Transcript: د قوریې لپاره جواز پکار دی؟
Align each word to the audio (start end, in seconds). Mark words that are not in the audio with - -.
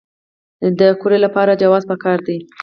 د 0.79 0.81
قوریې 1.01 1.19
لپاره 1.25 1.59
جواز 1.61 1.83
پکار 1.91 2.17
دی؟ 2.27 2.37